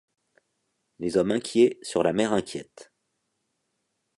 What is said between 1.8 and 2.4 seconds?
sur la mer